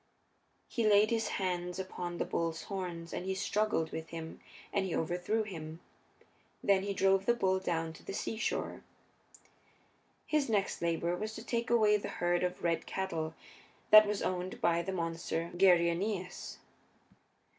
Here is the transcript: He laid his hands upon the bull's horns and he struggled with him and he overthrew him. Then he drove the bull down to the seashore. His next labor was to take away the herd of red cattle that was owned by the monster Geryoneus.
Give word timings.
He 0.67 0.83
laid 0.87 1.11
his 1.11 1.27
hands 1.37 1.77
upon 1.77 2.17
the 2.17 2.25
bull's 2.25 2.63
horns 2.63 3.13
and 3.13 3.23
he 3.23 3.35
struggled 3.35 3.91
with 3.91 4.09
him 4.09 4.39
and 4.73 4.83
he 4.87 4.95
overthrew 4.95 5.43
him. 5.43 5.79
Then 6.63 6.81
he 6.81 6.91
drove 6.95 7.27
the 7.27 7.35
bull 7.35 7.59
down 7.59 7.93
to 7.93 8.03
the 8.03 8.11
seashore. 8.13 8.81
His 10.25 10.49
next 10.49 10.81
labor 10.81 11.15
was 11.15 11.35
to 11.35 11.45
take 11.45 11.69
away 11.69 11.97
the 11.97 12.09
herd 12.17 12.41
of 12.41 12.63
red 12.63 12.87
cattle 12.87 13.35
that 13.91 14.07
was 14.07 14.23
owned 14.23 14.59
by 14.59 14.81
the 14.81 14.91
monster 14.91 15.51
Geryoneus. 15.55 16.57